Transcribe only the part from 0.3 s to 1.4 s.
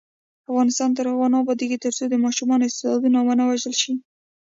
افغانستان تر هغو نه